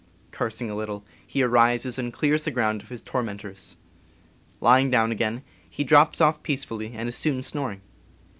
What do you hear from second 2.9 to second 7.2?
tormentors. Lying down again, he drops off peace fully and is